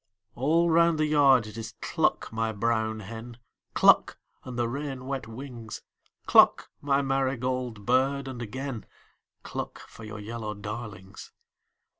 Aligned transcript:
All 0.33 0.67
round 0.71 0.97
the 0.97 1.05
yard 1.05 1.45
it 1.45 1.57
is 1.59 1.75
cluck, 1.79 2.33
my 2.33 2.51
brown 2.51 3.01
hen, 3.01 3.37
Cluck, 3.75 4.17
and 4.43 4.57
the 4.57 4.67
rain 4.67 5.05
wet 5.05 5.27
wings, 5.27 5.83
Cluck, 6.25 6.71
my 6.81 7.03
marigold 7.03 7.85
bird, 7.85 8.27
and 8.27 8.41
again 8.41 8.87
Cluck 9.43 9.77
for 9.87 10.03
your 10.03 10.19
yellow 10.19 10.55
darlings. 10.55 11.31